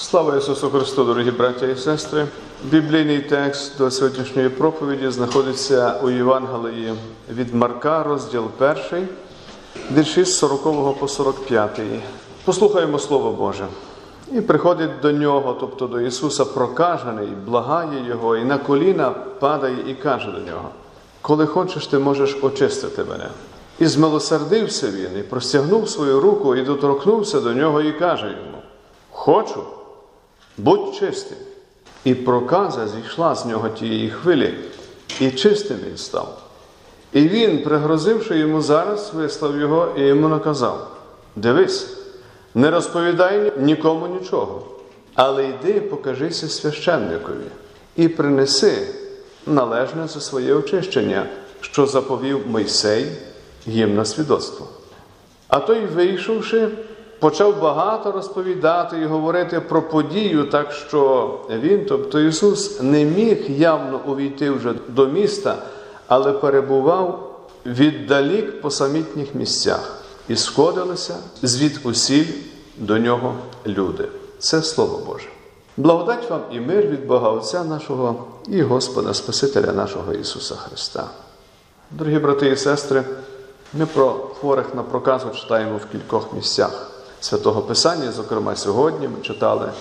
[0.00, 2.26] Слава Ісусу Христу, дорогі браття і сестри!
[2.64, 6.94] Біблійний текст до сьогоднішньої проповіді знаходиться у Євангелії
[7.30, 9.08] від Марка, розділ 1,
[9.92, 11.80] вірші з 40 по 45.
[12.44, 13.66] Послухаємо Слово Боже.
[14.32, 19.10] І приходить до нього, тобто до Ісуса, прокажений, благає Його, і на коліна
[19.40, 20.68] падає і каже до нього:
[21.22, 23.28] Коли хочеш, ти можеш очистити мене.
[23.78, 28.58] І змилосердився він, і простягнув свою руку, і доторкнувся до нього, і каже йому:
[29.10, 29.62] Хочу,
[30.58, 31.38] будь чистим.
[32.04, 34.54] І проказа зійшла з нього тієї хвилі,
[35.20, 36.42] і чистим він став.
[37.12, 40.90] І він, пригрозивши йому зараз, вислав його і йому наказав:
[41.36, 41.96] Дивись,
[42.54, 44.66] не розповідай нікому нічого,
[45.14, 47.46] але йди, покажися священникові
[47.96, 48.86] і принеси
[49.46, 51.26] належне за своє очищення,
[51.60, 53.06] що заповів Мойсей
[53.66, 54.66] їм на свідоцтво.
[55.48, 56.68] А той, вийшовши,
[57.18, 64.00] почав багато розповідати і говорити про подію, так що він, тобто Ісус, не міг явно
[64.06, 65.56] увійти вже до міста,
[66.06, 67.34] але перебував
[67.66, 72.26] віддалік по самітніх місцях і сходилися звідусіль
[72.76, 73.34] до нього
[73.66, 74.08] люди.
[74.38, 75.28] Це Слово Боже.
[75.76, 81.04] Благодать вам і мир від Бога Отця нашого і Господа Спасителя нашого Ісуса Христа.
[81.90, 83.02] Дорогі брати і сестри,
[83.74, 88.12] ми про хворих на проказу читаємо в кількох місцях святого Писання.
[88.12, 89.72] Зокрема, сьогодні ми читали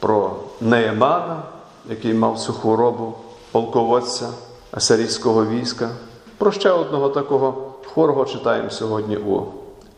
[0.00, 1.42] про Неємана,
[1.88, 3.14] який мав цю хворобу
[3.52, 4.28] полководця
[4.70, 5.90] асирійського війська.
[6.38, 9.42] Про ще одного такого хворого читаємо сьогодні у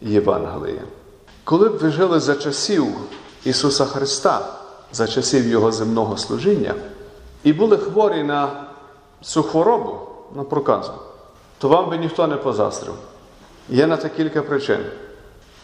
[0.00, 0.80] Євангелії.
[1.44, 2.86] Коли б ви жили за часів
[3.44, 4.54] Ісуса Христа,
[4.92, 6.74] за часів Його земного служіння,
[7.44, 8.64] і були хворі на
[9.22, 9.98] цю хворобу,
[10.36, 10.92] на проказу,
[11.58, 12.94] то вам би ніхто не позаздрив.
[13.69, 14.78] Є на це кілька причин.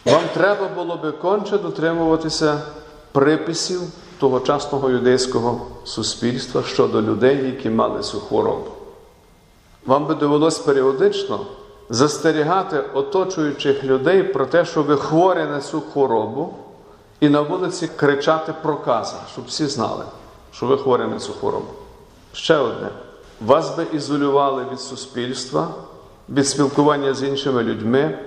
[0.05, 2.61] Вам треба було би конче дотримуватися
[3.11, 3.81] приписів
[4.19, 8.71] тогочасного юдейського суспільства щодо людей, які мали цю хворобу.
[9.85, 11.39] Вам би довелось періодично
[11.89, 16.53] застерігати оточуючих людей про те, що ви хворі на цю хворобу,
[17.19, 20.03] і на вулиці кричати проказа, щоб всі знали,
[20.51, 21.67] що ви хворі на цю хворобу.
[22.33, 22.89] Ще одне.
[23.41, 25.67] Вас би ізолювали від суспільства,
[26.29, 28.19] від спілкування з іншими людьми,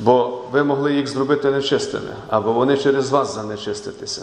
[0.00, 4.22] бо ви могли їх зробити нечистими, або вони через вас занечиститися.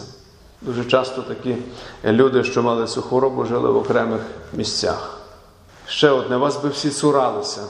[0.62, 1.56] Дуже часто такі
[2.04, 4.20] люди, що мали цю хворобу, жили в окремих
[4.52, 5.18] місцях.
[5.86, 7.60] Ще одне, вас би всі цуралися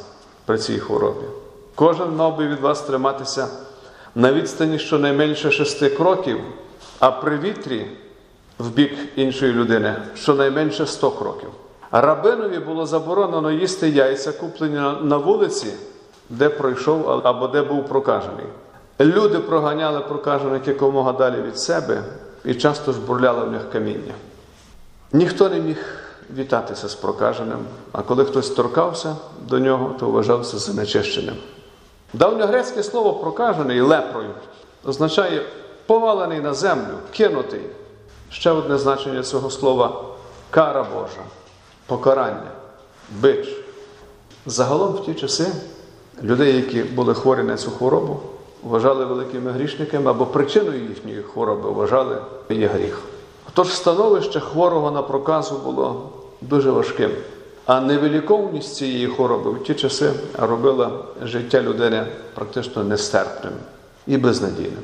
[0.47, 1.27] при цій хворобі.
[1.75, 3.49] Кожен мав би від вас триматися
[4.15, 6.41] на відстані щонайменше шести кроків,
[6.99, 7.87] а при вітрі
[8.59, 11.49] в бік іншої людини щонайменше 100 кроків.
[11.93, 15.72] Рабинові було заборонено їсти яйця, куплені на вулиці,
[16.30, 18.46] де пройшов або де був прокажений.
[19.00, 22.02] Люди проганяли прокажених якомога далі від себе
[22.44, 24.14] і часто жбурляли в них каміння.
[25.12, 25.84] Ніхто не міг
[26.36, 27.58] вітатися з прокаженим,
[27.92, 29.16] а коли хтось торкався
[29.48, 31.36] до нього, то вважався занечищеним.
[32.12, 34.30] Давньогрецьке слово прокажений лепрою
[34.84, 35.42] означає
[35.86, 37.60] повалений на землю, кинутий.
[38.30, 40.04] Ще одне значення цього слова
[40.50, 41.22] кара Божа,
[41.86, 42.50] покарання,
[43.10, 43.48] бич.
[44.47, 45.47] Загалом в ті часи
[46.22, 48.20] людей, які були хворі на цю хворобу,
[48.62, 52.16] вважали великими грішниками або причиною їхньої хвороби вважали
[52.50, 53.00] є гріх.
[53.54, 56.10] Тож становище хворого на проказу було
[56.41, 57.10] дуже важким.
[57.66, 60.91] А невиліковність цієї хвороби в ті часи робила
[61.22, 63.53] життя людини практично нестерпним
[64.06, 64.82] і безнадійним.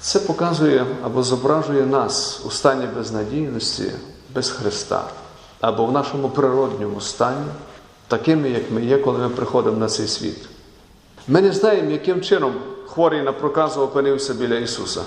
[0.00, 3.92] Це показує або зображує нас у стані безнадійності
[4.34, 5.04] без Христа,
[5.60, 7.46] або в нашому природньому стані,
[8.08, 10.48] такими, як ми є, коли ми приходимо на цей світ.
[11.28, 12.54] Ми не знаємо, яким чином
[12.86, 15.02] хворий на проказу опинився біля Ісуса.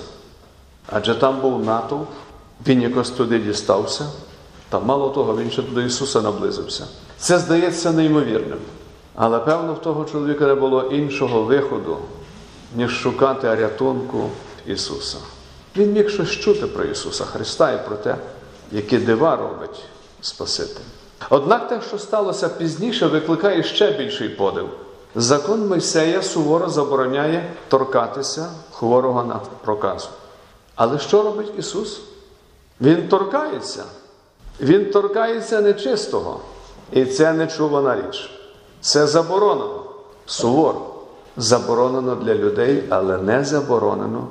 [0.92, 2.08] Адже там був натовп,
[2.66, 4.04] Він якось туди дістався,
[4.68, 6.86] та мало того, він ще до Ісуса наблизився.
[7.18, 8.58] Це здається неймовірним.
[9.14, 11.98] Але певно, в того чоловіка не було іншого виходу,
[12.76, 14.30] ніж шукати рятунку
[14.66, 15.18] Ісуса.
[15.76, 18.16] Він міг щось чути про Ісуса Христа і про те,
[18.72, 19.82] які дива робить
[20.20, 20.84] Спаситель.
[21.30, 24.68] Однак те, що сталося пізніше, викликає ще більший подив.
[25.18, 30.08] Закон Мойсея суворо забороняє торкатися хворого на проказу.
[30.74, 32.00] Але що робить Ісус?
[32.80, 33.84] Він торкається.
[34.60, 36.40] Він торкається нечистого.
[36.92, 38.30] І це нечувана річ.
[38.80, 39.82] Це заборонено.
[40.26, 40.80] Суворо.
[41.36, 44.26] Заборонено для людей, але не заборонено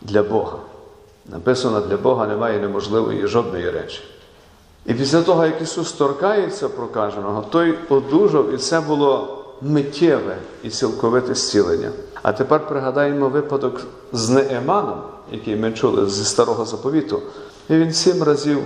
[0.00, 0.58] для Бога.
[1.26, 4.02] Написано, для Бога немає неможливої жодної речі.
[4.86, 11.34] І після того, як Ісус торкається прокаженого, той одужав, і це було миттєве і цілковите
[11.34, 11.90] зцілення.
[12.22, 13.80] А тепер пригадаємо випадок
[14.12, 15.02] з Нееманом,
[15.32, 17.22] який ми чули зі старого заповіту,
[17.68, 18.58] І він сім разів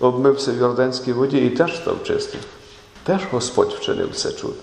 [0.00, 2.40] обмився в Йорданській воді і теж став чистим.
[3.04, 4.54] Теж Господь вчинив це чудо.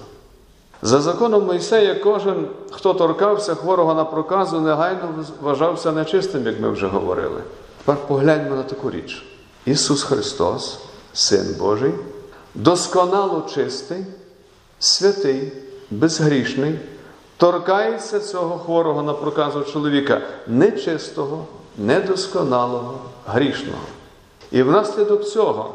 [0.81, 6.87] За законом Мойсея, кожен, хто торкався хворого на проказу, негайно вважався нечистим, як ми вже
[6.87, 7.41] говорили.
[7.77, 9.25] Тепер погляньмо на таку річ.
[9.65, 10.79] Ісус Христос,
[11.13, 11.93] Син Божий,
[12.55, 14.05] досконало чистий,
[14.79, 15.51] святий,
[15.91, 16.79] безгрішний,
[17.37, 21.45] торкається цього хворого на проказу чоловіка нечистого,
[21.77, 23.81] недосконалого, грішного.
[24.51, 25.73] І внаслідок цього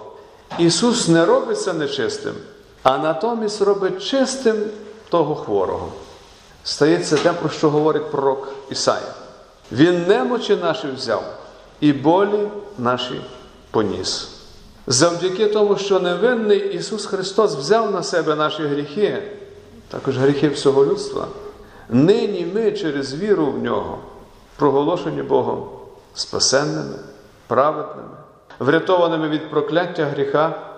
[0.59, 2.35] Ісус не робиться нечистим,
[2.83, 4.57] а натомість робить чистим
[5.09, 5.89] того хворого.
[6.65, 9.15] Стається те, про що говорить пророк Ісая.
[9.73, 11.25] Він немочі наші взяв
[11.81, 13.21] і болі наші
[13.71, 14.29] поніс.
[14.87, 19.23] Завдяки тому, що невинний Ісус Христос взяв на себе наші гріхи,
[19.89, 21.27] також гріхи всього людства.
[21.89, 23.99] Нині ми через віру в нього,
[24.57, 25.69] проголошені Богом
[26.15, 26.99] спасенними,
[27.47, 28.17] праведними,
[28.59, 30.73] врятованими від прокляття гріха,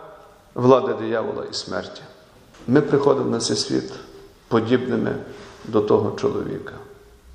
[0.55, 2.03] влади диявола і смерті.
[2.69, 3.93] Ми приходимо на цей світ
[4.49, 5.15] подібними
[5.65, 6.73] до того чоловіка.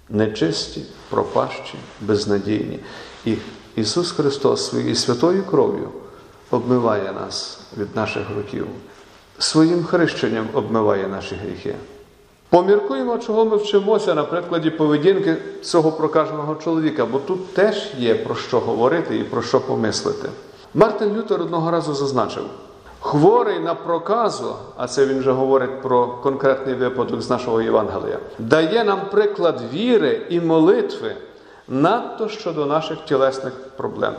[0.09, 2.79] Нечисті, пропащі, безнадійні.
[3.25, 3.37] І
[3.75, 5.89] Ісус Христос своєю святою кров'ю
[6.51, 8.67] обмиває нас від наших гріхів,
[9.43, 11.75] своїм хрещенням обмиває наші гріхи.
[12.49, 18.35] Поміркуємо, чого ми вчимося на прикладі поведінки цього прокаженого чоловіка, бо тут теж є про
[18.35, 20.29] що говорити і про що помислити.
[20.73, 22.43] Мартин Лютер одного разу зазначив:
[22.99, 28.83] хворий на проказу, а це він вже говорить про конкретний випадок з нашого Євангелія, дає
[28.83, 31.15] нам приклад віри і молитви
[31.67, 34.13] надто щодо наших тілесних проблем.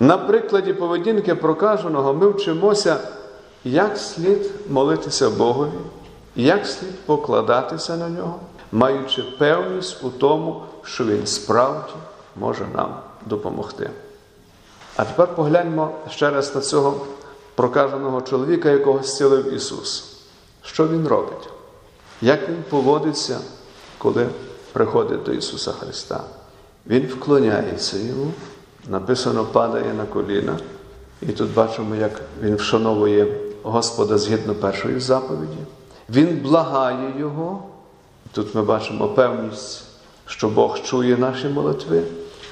[0.00, 2.96] На прикладі поведінки прокаженого ми вчимося,
[3.64, 5.78] як слід молитися Богові,
[6.36, 8.40] як слід покладатися на нього,
[8.72, 11.92] маючи певність у тому, що Він справді
[12.36, 13.90] може нам допомогти.
[14.96, 17.06] А тепер погляньмо ще раз на цього
[17.54, 20.16] прокаженого чоловіка, якого зцілив Ісус.
[20.62, 21.48] Що Він робить?
[22.22, 23.38] Як Він поводиться,
[23.98, 24.28] коли
[24.72, 26.24] приходить до Ісуса Христа?
[26.86, 28.32] Він вклоняється йому,
[28.88, 30.58] написано, падає на коліна.
[31.22, 33.26] І тут бачимо, як він вшановує
[33.62, 35.58] Господа згідно першої заповіді.
[36.10, 37.62] Він благає Його.
[38.32, 39.84] Тут ми бачимо певність,
[40.26, 42.02] що Бог чує наші молитви,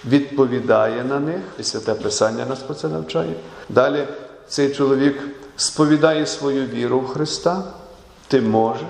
[0.06, 3.34] відповідає на них, і святе Писання нас про це навчає.
[3.68, 4.06] Далі
[4.48, 5.22] цей чоловік
[5.56, 7.62] сповідає свою віру в Христа.
[8.28, 8.88] Ти можеш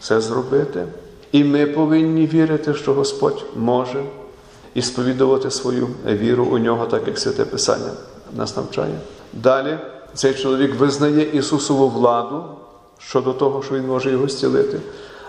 [0.00, 0.86] це зробити.
[1.32, 4.04] І ми повинні вірити, що Господь може
[4.74, 7.90] і сповідувати свою віру у нього, так як святе Писання
[8.36, 8.98] нас навчає.
[9.32, 9.78] Далі
[10.14, 12.44] цей чоловік визнає Ісусову владу
[12.98, 14.80] щодо того, що Він може його зцілити,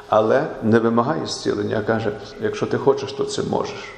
[0.09, 3.93] але не вимагає зцілення, а каже, якщо ти хочеш, то це можеш.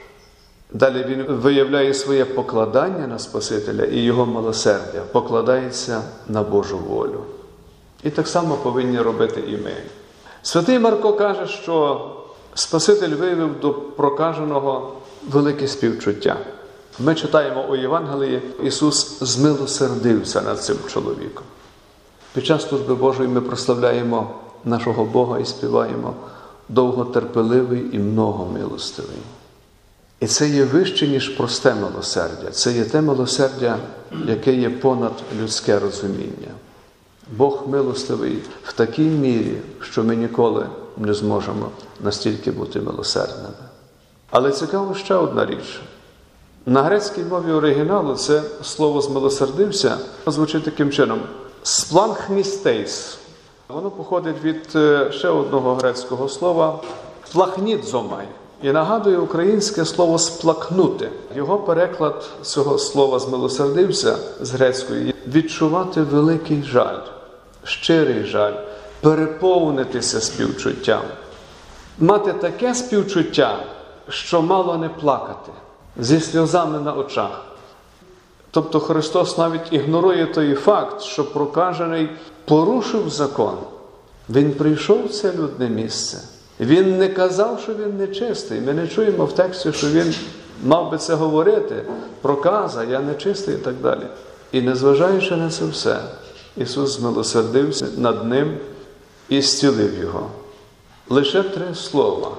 [0.71, 7.19] Далі він виявляє своє покладання на Спасителя і його милосердя, покладається на Божу волю.
[8.03, 9.73] І так само повинні робити і ми.
[10.41, 12.09] Святий Марко каже, що
[12.53, 14.93] Спаситель виявив до прокаженого
[15.29, 16.37] велике співчуття.
[16.99, 21.43] Ми читаємо у Євангелії, Ісус змилосердився над цим чоловіком.
[22.33, 24.29] Під час служби Божої ми прославляємо
[24.65, 26.13] нашого Бога і співаємо
[26.69, 29.17] довготерпеливий і многомилостивий.
[30.19, 32.51] І це є вище, ніж просте милосердя.
[32.51, 33.77] Це є те милосердя,
[34.27, 36.51] яке є понад людське розуміння.
[37.37, 41.69] Бог милостивий в такій мірі, що ми ніколи не зможемо
[42.03, 43.49] настільки бути милосердними.
[44.29, 45.81] Але цікаво ще одна річ.
[46.67, 51.19] На грецькій мові оригіналу це слово змилосердився звучить таким чином:
[51.63, 53.17] спланхмістейс.
[53.67, 54.69] Воно походить від
[55.13, 56.79] ще одного грецького слова
[57.33, 58.27] плахнідзомай.
[58.63, 61.09] І нагадує українське слово сплакнути.
[61.35, 66.99] Його переклад цього слова змилосердився з грецької відчувати великий жаль,
[67.63, 68.53] щирий жаль,
[69.01, 71.01] переповнитися співчуттям,
[71.99, 73.59] мати таке співчуття,
[74.09, 75.51] що мало не плакати
[75.97, 77.45] зі сльозами на очах.
[78.51, 82.09] Тобто Христос навіть ігнорує той факт, що прокажений
[82.45, 83.57] порушив закон.
[84.29, 86.17] Він прийшов в це людне місце.
[86.59, 88.61] Він не казав, що він нечистий.
[88.61, 90.15] Ми не чуємо в тексті, що він
[90.63, 91.83] мав би це говорити,
[92.21, 94.07] проказа, я нечистий і так далі.
[94.51, 95.99] І незважаючи на це все,
[96.57, 98.57] Ісус змилосердився над ним
[99.29, 100.29] і зцілив його.
[101.09, 102.31] Лише три слова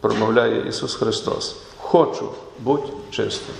[0.00, 1.56] промовляє Ісус Христос.
[1.90, 2.24] Хочу
[2.60, 3.54] будь чистим.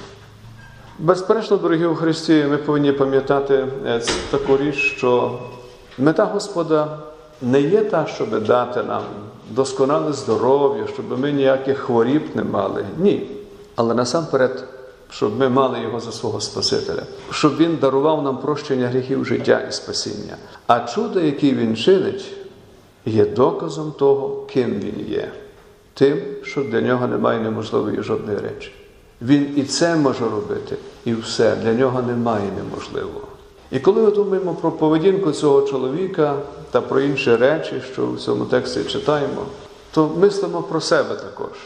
[0.99, 3.67] Безперечно, дорогі у Христі, ми повинні пам'ятати
[4.31, 5.39] таку річ, що
[5.99, 6.99] мета Господа
[7.43, 9.03] не є та, щоб дати нам
[9.51, 12.85] досконале здоров'я, щоб ми ніяких хворіб не мали.
[12.99, 13.31] Ні.
[13.77, 14.65] Але насамперед
[15.11, 19.73] щоб ми мали Його за свого Спасителя, щоб Він дарував нам прощення гріхів життя і
[19.73, 20.37] спасіння.
[20.67, 22.25] А чудо, яке Він чинить,
[23.07, 25.33] є доказом того, ким Він є,
[26.01, 28.73] тим, що для нього немає неможливої жодної речі.
[29.23, 33.29] Він і це може робити, і все для нього немає неможливого.
[33.71, 36.37] І коли ми думаємо про поведінку цього чоловіка
[36.71, 39.43] та про інші речі, що в цьому тексті читаємо,
[39.91, 41.59] то мислимо про себе також.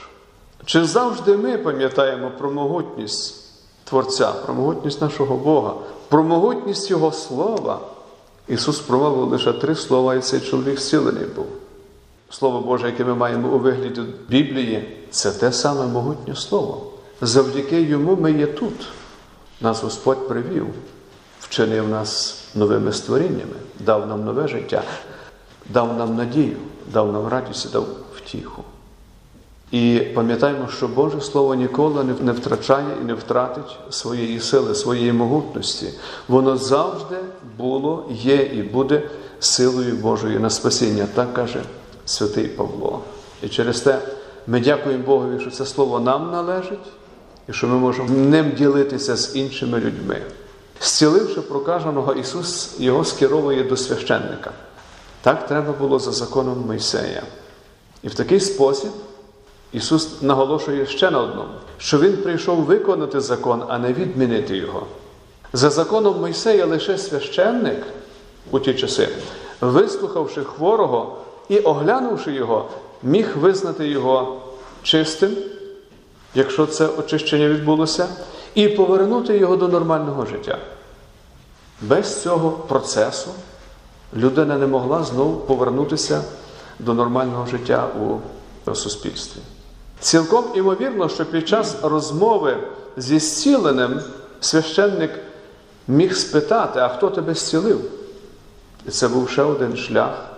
[0.64, 3.44] Чи завжди ми пам'ятаємо про могутність
[3.84, 5.74] Творця, про могутність нашого Бога,
[6.08, 7.80] про могутність Його Слова?
[8.48, 11.46] Ісус промовив лише три слова, і цей чоловік зцілений був.
[12.38, 16.86] Слово Боже, яке ми маємо у вигляді Біблії, це те саме могутнє Слово.
[17.20, 18.88] Завдяки йому ми є тут.
[19.60, 20.66] Нас Господь привів,
[21.40, 24.82] вчинив нас новими створіннями, дав нам нове життя,
[25.70, 26.56] дав нам надію,
[26.92, 27.86] дав нам радість дав
[28.16, 28.62] втіху.
[29.70, 35.88] І пам'ятаємо, що Боже Слово ніколи не втрачає і не втратить своєї сили, своєї могутності.
[36.28, 37.16] Воно завжди
[37.58, 39.02] було, є і буде
[39.40, 41.62] силою Божою на спасіння, так каже
[42.06, 43.00] святий Павло.
[43.42, 43.98] І через те
[44.46, 46.92] ми дякуємо Богові, що це слово нам належить,
[47.48, 50.22] і що ми можемо ним ділитися з іншими людьми.
[50.80, 54.50] Зціливши прокаженого, Ісус його скеровує до священника.
[55.20, 57.22] Так треба було за законом Мойсея.
[58.02, 58.90] І в такий спосіб
[59.72, 64.86] Ісус наголошує ще на одному, що Він прийшов виконати закон, а не відмінити його.
[65.52, 67.82] За законом Мойсея лише священник
[68.50, 69.08] у ті часи,
[69.60, 71.16] вислухавши хворого
[71.48, 72.68] і оглянувши його,
[73.02, 74.40] міг визнати його
[74.82, 75.36] чистим,
[76.34, 78.08] якщо це очищення відбулося,
[78.54, 80.58] і повернути його до нормального життя.
[81.80, 83.30] Без цього процесу
[84.16, 86.22] людина не могла знову повернутися
[86.78, 87.88] до нормального життя
[88.66, 89.40] у суспільстві.
[90.00, 92.56] Цілком імовірно, що під час розмови
[92.96, 94.00] зі зціленим
[94.40, 95.10] священник
[95.88, 97.80] міг спитати, а хто тебе зцілив?
[98.86, 100.33] І це був ще один шлях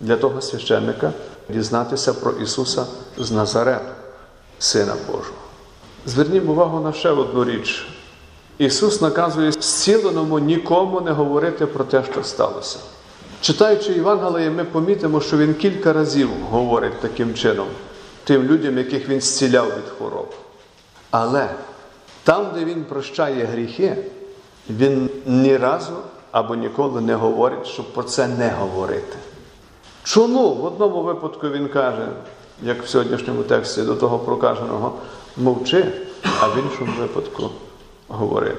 [0.00, 1.12] для того священника
[1.48, 2.86] дізнатися про Ісуса
[3.18, 3.92] з Назарету,
[4.58, 5.38] Сина Божого.
[6.06, 7.86] Звернімо увагу на ще одну річ.
[8.58, 12.78] Ісус наказує зціленому нікому не говорити про те, що сталося.
[13.40, 17.66] Читаючи Євангеліє, ми помітимо, що Він кілька разів говорить таким чином
[18.24, 20.34] тим людям, яких Він зціляв від хвороб.
[21.10, 21.48] Але
[22.24, 23.96] там, де Він прощає гріхи,
[24.70, 25.92] Він ні разу
[26.30, 29.16] або ніколи не говорить, щоб про це не говорити.
[30.10, 32.08] Чому в одному випадку він каже,
[32.62, 34.92] як в сьогоднішньому тексті до того прокаженого,
[35.36, 35.92] мовчи,
[36.40, 37.50] а в іншому випадку
[38.08, 38.56] говори.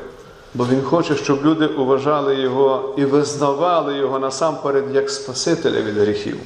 [0.54, 6.38] Бо він хоче, щоб люди уважали його і визнавали його насамперед як Спасителя від гріхів,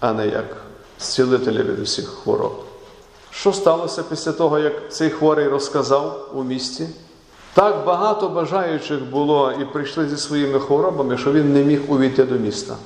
[0.00, 0.56] а не як
[1.00, 2.62] зцілителя від усіх хвороб.
[3.30, 6.88] Що сталося після того, як цей хворий розказав у місті?
[7.54, 12.34] Так багато бажаючих було і прийшли зі своїми хворобами, що він не міг увійти до
[12.34, 12.76] міста.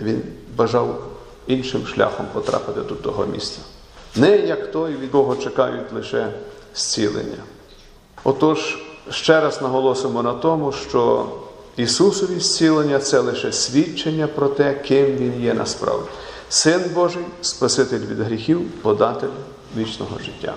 [0.00, 0.22] Він
[0.56, 1.02] бажав
[1.46, 3.60] іншим шляхом потрапити до того місця.
[4.16, 6.32] Не як той, від кого чекають лише
[6.74, 7.42] зцілення.
[8.24, 8.78] Отож,
[9.10, 11.26] ще раз наголосимо на тому, що
[11.76, 16.08] Ісусові зцілення це лише свідчення про те, ким Він є насправді.
[16.48, 19.28] Син Божий, Спаситель від гріхів, податель
[19.76, 20.54] вічного життя.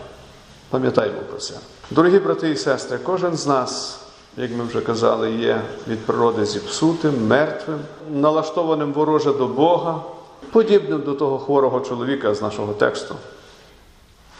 [0.69, 1.53] Пам'ятаймо про це.
[1.91, 3.99] Дорогі брати і сестри, кожен з нас,
[4.37, 7.79] як ми вже казали, є від природи зіпсутим, мертвим,
[8.11, 10.01] налаштованим вороже до Бога,
[10.51, 13.15] подібним до того хворого чоловіка з нашого тексту.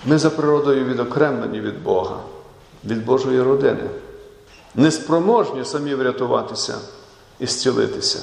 [0.05, 2.19] Ми за природою відокремлені від Бога,
[2.85, 3.89] від Божої родини,
[4.75, 6.77] неспроможні самі врятуватися
[7.39, 8.19] і зцілитися,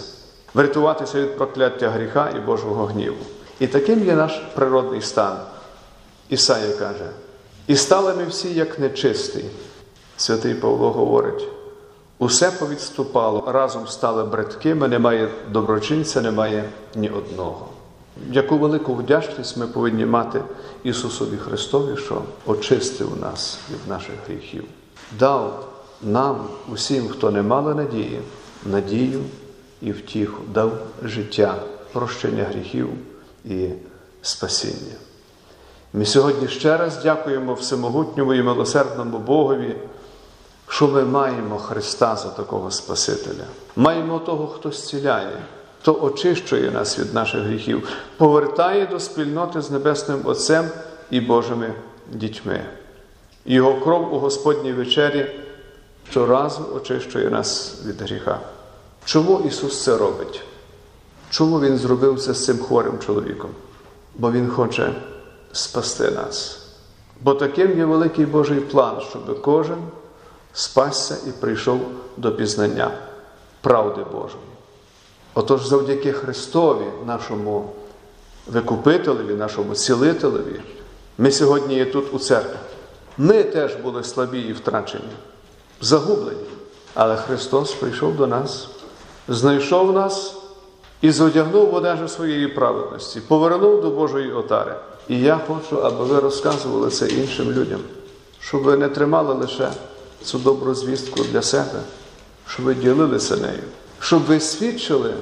[0.54, 3.16] врятуватися від прокляття гріха і Божого гніву.
[3.60, 5.36] І таким є наш природний стан.
[6.28, 7.10] Ісая каже,
[7.66, 9.44] і стали ми всі як нечисті.
[10.16, 11.48] Святий Павло говорить,
[12.24, 16.64] усе повідступало, разом стали браткими, немає доброчинця, немає
[16.94, 17.68] ні одного.
[18.30, 20.42] Яку велику вдячність ми повинні мати
[20.84, 24.64] Ісусові Христові, що очистив нас від наших гріхів,
[25.18, 25.68] дав
[26.02, 28.20] нам, усім, хто не мали надії,
[28.66, 29.20] надію
[29.82, 31.54] і втіху, дав життя,
[31.92, 32.88] прощення гріхів
[33.44, 33.68] і
[34.22, 34.94] спасіння.
[35.92, 39.76] Ми сьогодні ще раз дякуємо Всемогутньому і милосердному Богові,
[40.68, 43.44] що ми маємо Христа за такого Спасителя.
[43.76, 45.42] Маємо того, хто зціляє,
[45.80, 50.68] хто очищує нас від наших гріхів, повертає до спільноти з Небесним Отцем
[51.10, 51.74] і Божими
[52.12, 52.64] дітьми.
[53.46, 55.40] Його кров у Господній вечері
[56.10, 58.40] щоразу очищує нас від гріха.
[59.04, 60.42] Чому Ісус це робить?
[61.30, 63.50] Чому Він зробив це з цим хворим чоловіком?
[64.14, 64.94] Бо Він хоче
[65.52, 66.60] спасти нас.
[67.20, 69.78] Бо таким є великий Божий план, щоб кожен
[70.54, 71.80] спасся і прийшов
[72.16, 72.90] до пізнання
[73.60, 74.44] правди Божої.
[75.34, 77.70] Отож, завдяки Христові, нашому
[78.46, 80.60] викупителеві, нашому цілителеві,
[81.18, 82.56] ми сьогодні є тут у церкві.
[83.18, 85.12] Ми теж були слабі і втрачені,
[85.80, 86.40] загублені.
[86.94, 88.68] Але Христос прийшов до нас,
[89.28, 90.36] знайшов нас
[91.00, 94.74] і зодягнув в одежу своєї праведності, повернув до Божої отари.
[95.08, 97.80] І я хочу, аби ви розказували це іншим людям,
[98.40, 99.70] щоб ви не тримали лише
[100.24, 101.80] цю добру звістку для себе,
[102.48, 103.62] щоб ви ділилися нею,
[104.00, 105.14] щоб ви свідчили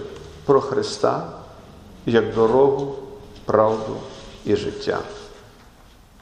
[0.44, 1.26] про Христа
[2.06, 2.94] як дорогу,
[3.44, 3.96] правду
[4.44, 4.98] і життя.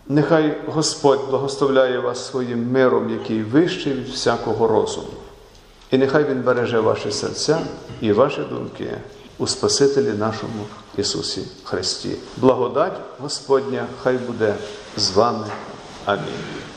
[0.09, 5.09] Нехай Господь благословляє вас своїм миром, який вищий від всякого розуму.
[5.91, 7.61] І нехай Він береже ваші серця
[8.01, 8.97] і ваші думки
[9.39, 12.17] у Спасителі нашому Ісусі Христі.
[12.37, 14.55] Благодать Господня хай буде
[14.97, 15.47] з вами.
[16.05, 16.71] Амінь.